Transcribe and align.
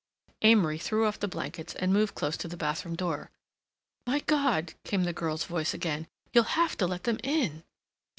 Amory 0.41 0.79
threw 0.79 1.05
off 1.05 1.19
the 1.19 1.27
blankets 1.27 1.75
and 1.75 1.93
moved 1.93 2.15
close 2.15 2.35
to 2.37 2.47
the 2.47 2.57
bathroom 2.57 2.95
door. 2.95 3.29
"My 4.07 4.21
God!" 4.21 4.73
came 4.83 5.03
the 5.03 5.13
girl's 5.13 5.43
voice 5.45 5.75
again. 5.75 6.07
"You'll 6.33 6.57
have 6.63 6.75
to 6.77 6.87
let 6.87 7.03
them 7.03 7.19
in." 7.23 7.61